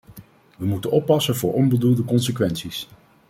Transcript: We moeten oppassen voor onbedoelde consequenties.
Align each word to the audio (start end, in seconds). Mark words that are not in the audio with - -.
We 0.57 0.65
moeten 0.65 0.91
oppassen 0.91 1.35
voor 1.35 1.53
onbedoelde 1.53 2.05
consequenties. 2.05 2.87